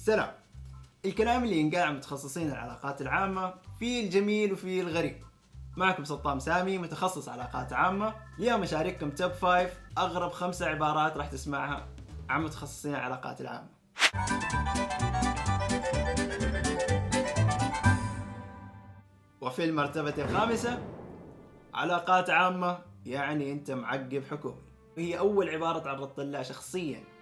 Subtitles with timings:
[0.00, 0.32] سلام.
[1.04, 5.24] الكلام اللي ينقال متخصصين العلاقات العامة في الجميل وفي الغريب.
[5.76, 8.14] معكم سلطان سامي متخصص علاقات عامة.
[8.38, 11.88] اليوم أشارككم توب فايف أغرب خمسة عبارات راح تسمعها
[12.28, 13.68] عن متخصصين العلاقات العامة.
[19.40, 20.82] وفي المرتبة الخامسة
[21.74, 24.62] علاقات عامة يعني أنت معقب حكومي.
[24.98, 27.19] هي أول عبارة تعرضت لها شخصيا.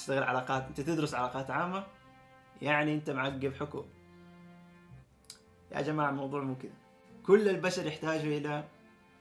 [0.00, 1.86] تشتغل علاقات أنت تدرس علاقات عامة
[2.62, 3.88] يعني أنت معقب حكومي
[5.72, 6.72] يا جماعة الموضوع مو كذا.
[7.26, 8.64] كل البشر يحتاجوا إلى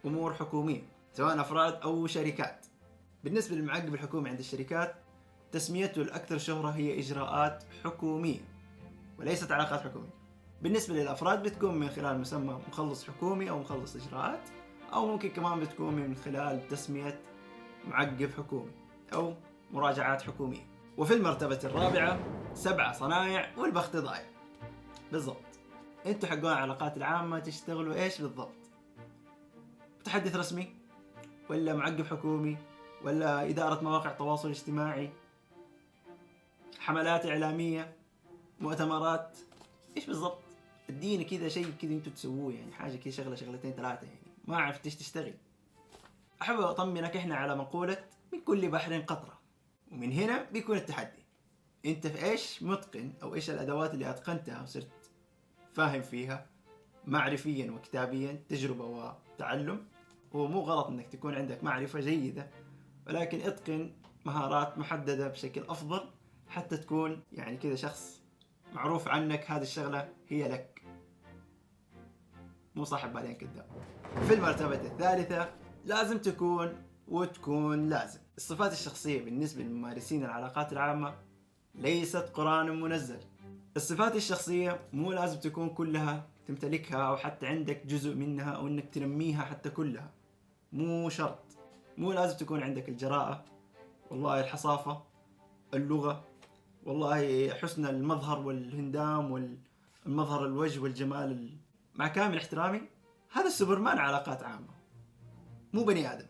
[0.05, 0.81] أمور حكومية
[1.13, 2.65] سواء أفراد أو شركات.
[3.23, 4.95] بالنسبة للمعقب الحكومي عند الشركات
[5.51, 8.39] تسميته الأكثر شهرة هي إجراءات حكومية
[9.20, 10.13] وليست علاقات حكومية.
[10.61, 14.49] بالنسبة للأفراد بتكون من خلال مسمى مخلص حكومي أو مخلص إجراءات
[14.93, 17.20] أو ممكن كمان بتكون من خلال تسمية
[17.87, 18.71] معقب حكومي
[19.13, 19.34] أو
[19.71, 20.67] مراجعات حكومية.
[20.97, 22.19] وفي المرتبة الرابعة
[22.53, 24.25] سبعة صنايع والبخت ضايع.
[25.11, 25.41] بالضبط.
[26.05, 28.55] أنتوا حقون العلاقات العامة تشتغلوا إيش بالضبط؟
[29.99, 30.76] متحدث رسمي
[31.49, 32.57] ولا معقب حكومي
[33.03, 35.09] ولا إدارة مواقع تواصل اجتماعي؟
[36.79, 37.95] حملات إعلامية
[38.59, 39.37] مؤتمرات
[39.98, 40.39] إيش بالضبط؟
[40.89, 44.20] اديني كذا شيء كذا أنتوا تسووه يعني حاجة كذا شغلة شغلتين ثلاثة يعني.
[44.45, 45.33] ما عرفت إيش تشتغل.
[46.41, 47.98] أحب أطمنك إحنا على مقولة
[48.33, 49.38] من كل بحر قطرة.
[49.91, 51.26] ومن هنا بيكون التحدي.
[51.85, 55.12] انت في إيش متقن أو إيش الادوات اللي اتقنتها وصرت
[55.73, 56.45] فاهم فيها
[57.05, 59.85] معرفيا وكتابيا تجربة وتعلم؟
[60.35, 62.49] هو مو غلط إنك تكون عندك معرفة جيدة
[63.07, 63.91] ولكن اتقن
[64.25, 66.01] مهارات محددة بشكل أفضل
[66.47, 68.22] حتى تكون يعني كذا شخص
[68.73, 70.84] معروف عنك هذه الشغلة هي لك.
[72.75, 73.67] مو صاحب بعدين كذاب.
[74.28, 75.50] في المرتبة الثالثة
[75.85, 78.19] لازم تكون وتكون لازم.
[78.38, 81.16] الصفات الشخصية بالنسبة لممارسين العلاقات العامة
[81.75, 83.19] ليست قرآن منزل.
[83.75, 89.41] الصفات الشخصية مو لازم تكون كلها تمتلكها أو حتى عندك جزء منها أو إنك تنميها
[89.41, 90.12] حتى كلها.
[90.73, 91.44] مو شرط.
[91.97, 93.45] مو لازم تكون عندك الجراءة
[94.12, 95.03] والله الحصافة
[95.73, 96.23] اللغة
[96.85, 101.57] والله حسن المظهر والهندام والمظهر الوجه والجمال
[101.95, 102.81] مع كامل احترامي
[103.31, 104.73] هذا السوبرمان علاقات عامة.
[105.73, 106.25] مو بني آدم.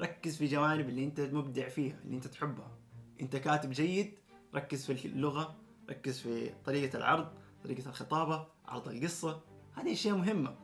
[0.00, 2.78] ركز في جوانب اللي انت مبدع فيها اللي انت تحبها.
[3.20, 4.18] انت كاتب جيد
[4.54, 5.56] ركز في اللغة
[5.90, 7.28] ركز في طريقة العرض
[7.64, 9.42] طريقة الخطابة عرض القصة.
[9.74, 10.56] هذه أشياء مهمة.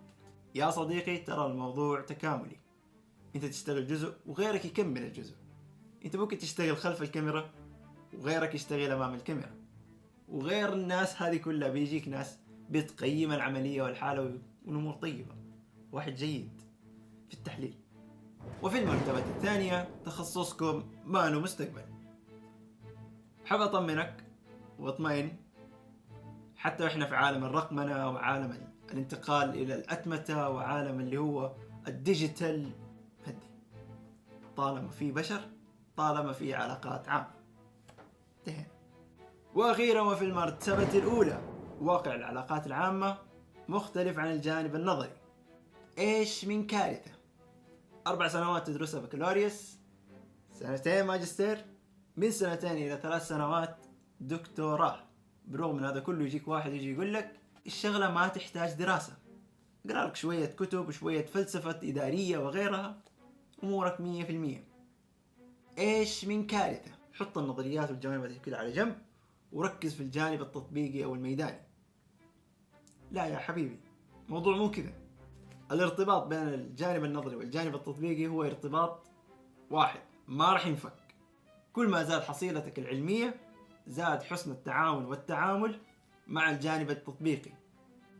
[0.55, 2.57] يا صديقي ترى الموضوع تكاملي.
[3.37, 5.37] انت تشتغل جزء وغيرك يكمل الجزء.
[6.05, 7.51] انت ممكن تشتغل خلف الكاميرا
[8.15, 9.55] وغيرك يشتغل أمام الكاميرا.
[10.29, 12.39] وغير الناس هذه كلها بيجيك ناس
[12.71, 15.35] بتقيم العملية والحالة والأمور طيبة.
[15.93, 16.63] واحد جيد
[17.29, 17.86] في التحليل.
[18.62, 21.84] وفي المرتبة الثانية تخصصكم له مستقبل.
[23.45, 24.25] حاب أطمنك
[24.79, 25.37] واطمئن
[26.56, 31.53] حتى وإحنا في عالم الرقمنة وعالم الانتقال إلى الأتمتة وعالم اللي هو
[31.89, 32.71] الديجيتال.
[33.27, 33.47] هدي.
[34.56, 35.41] طالما في بشر
[35.97, 37.31] طالما في علاقات عامة.
[38.39, 38.67] انتهينا.
[39.55, 41.41] وأخيرا وفي المرتبة الأولى
[41.81, 43.19] واقع العلاقات العامة
[43.69, 45.12] مختلف عن الجانب النظري.
[45.99, 47.16] إيش من كارثة؟
[48.06, 49.78] أربع سنوات تدرسها بكالوريوس
[50.53, 51.65] سنتين ماجستير
[52.17, 53.77] من سنتين إلى ثلاث سنوات
[54.21, 55.06] دكتوراه.
[55.47, 59.17] برغم من هذا كله يجيك واحد يجي يقول لك الشغلة ما تحتاج دراسة.
[59.87, 63.03] اقرأ لك شوية كتب وشوية فلسفة إدارية وغيرها
[63.65, 64.65] أمورك مية في المية.
[65.78, 68.99] إيش من كارثة؟ حط النظريات والجوانب كلها على جنب
[69.53, 71.61] وركز في الجانب التطبيقي أو الميداني.
[73.11, 73.81] لا يا حبيبي
[74.28, 75.06] موضوع مو كذا.
[75.72, 79.06] الارتباط بين الجانب النظري والجانب التطبيقي هو ارتباط
[79.71, 80.00] واحد.
[80.28, 80.93] ما راح ينفك.
[81.72, 83.34] كل ما زاد حصيلتك العلمية
[83.87, 85.81] زاد حسن التعاون والتعامل
[86.26, 87.53] مع الجانب التطبيقي.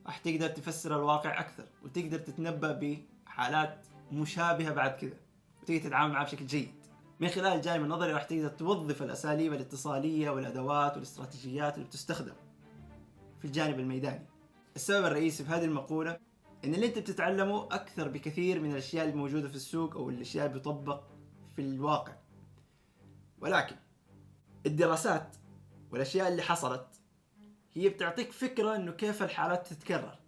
[0.06, 5.16] راح تقدر تفسر الواقع أكثر وتقدر تتنبأ بحالات مشابهة بعد كذا
[5.62, 6.74] وتقدر تتعامل معها بشكل جيد.
[7.20, 12.34] من خلال الجانب النظري راح تقدر توظف الأساليب الاتصالية والأدوات والاستراتيجيات اللي بتستخدم
[13.38, 14.26] في الجانب الميداني.
[14.76, 16.25] السبب الرئيسي في هذه المقولة
[16.66, 21.04] إن اللي أنت بتتعلمه أكثر بكثير من الأشياء الموجودة في السوق أو الأشياء اللي بتطبق
[21.57, 22.16] في الواقع.
[23.41, 23.77] ولكن
[24.66, 25.36] الدراسات
[25.91, 26.86] والأشياء اللي حصلت
[27.72, 30.18] هي بتعطيك فكرة إنه كيف الحالات تتكرر.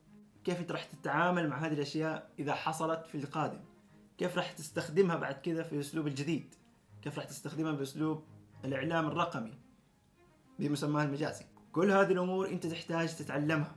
[0.44, 3.60] كيف أنت راح تتعامل مع هذه الأشياء إذا حصلت في القادم.
[4.18, 6.54] كيف راح تستخدمها بعد كذا في الاسلوب الجديد.
[7.02, 8.24] كيف راح تستخدمها بأسلوب
[8.64, 9.58] الإعلام الرقمي
[10.58, 11.44] بمسماه المجازي.
[11.72, 13.76] كل هذه الأمور أنت تحتاج تتعلمها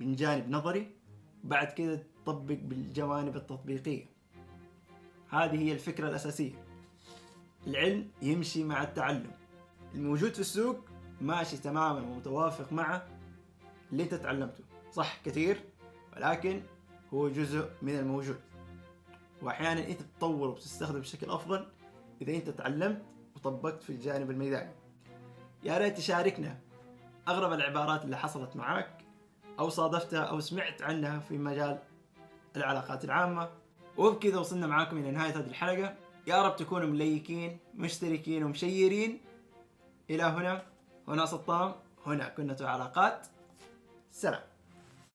[0.00, 1.01] من جانب نظري
[1.44, 4.06] بعد كذا تطبق بالجوانب التطبيقية.
[5.28, 6.64] هذه هي الفكرة الأساسية.
[7.66, 9.30] العلم يمشي مع التعلم.
[9.94, 10.76] الموجود في السوق
[11.20, 13.02] ماشي تماما ومتوافق مع
[13.92, 14.64] اللي انت تعلمته.
[14.92, 15.60] صح كثير
[16.16, 16.62] ولكن
[17.14, 18.40] هو جزء من الموجود.
[19.42, 21.66] وأحيانا انت تتطور وتستخدم بشكل أفضل
[22.22, 23.02] إذا انت تعلمت
[23.36, 24.72] وطبقت في الجانب الميداني.
[25.64, 26.58] يا ريت تشاركنا
[27.28, 29.01] أغرب العبارات اللي حصلت معاك
[29.62, 31.78] أو صادفتها أو سمعت عنها في مجال
[32.56, 33.48] العلاقات العامة.
[33.96, 35.94] وبكذا وصلنا معاكم إلى نهاية هذه الحلقة.
[36.26, 39.20] يا رب تكونوا مليكين مشتركين ومشيرين.
[40.10, 40.62] إلى هنا
[41.08, 41.74] هنا سطام
[42.06, 43.26] هنا كنة علاقات
[44.12, 44.42] سلام.